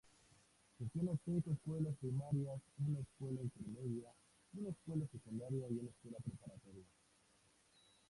[0.79, 4.09] Gestiona cinco escuelas primarias, una escuela intermedia,
[4.53, 6.87] una escuela secundaria, y una escuela preparatoria.